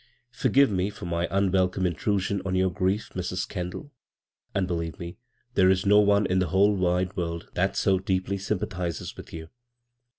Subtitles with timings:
[0.31, 3.47] "Forgive me for my imwelcome intrusion on your grief, Mrs.
[3.47, 3.91] Kendall;
[4.51, 5.19] and believe me,
[5.53, 9.49] there is no one in the whole wide world that so deeply sympathizes with you.